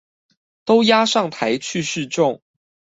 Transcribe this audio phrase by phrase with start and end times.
[0.65, 2.41] 都押上台去示眾